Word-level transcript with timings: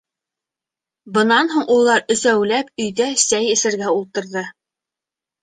Бынан 1.17 1.51
һуң 1.51 1.67
улар 1.73 2.01
өсәүләп 2.15 2.73
өйҙә 2.85 3.11
сәй 3.27 3.53
эсергә 3.59 3.93
ултырҙы. 4.01 4.47